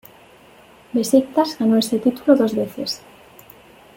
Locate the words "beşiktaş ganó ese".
0.95-1.97